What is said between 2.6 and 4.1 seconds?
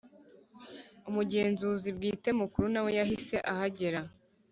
nawe yahise ahagera